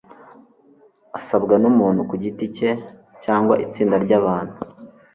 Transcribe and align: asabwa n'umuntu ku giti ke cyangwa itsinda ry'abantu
asabwa 1.17 1.55
n'umuntu 1.61 2.01
ku 2.09 2.15
giti 2.21 2.45
ke 2.55 2.69
cyangwa 3.23 3.53
itsinda 3.65 3.95
ry'abantu 4.05 4.57